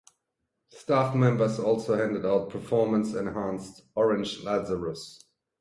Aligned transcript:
Staff 0.71 1.13
members 1.15 1.59
also 1.59 1.95
handed 1.95 2.25
out 2.25 2.49
"performance-enhanced" 2.49 3.83
Orange 3.93 4.39
Lazarus. 4.41 5.23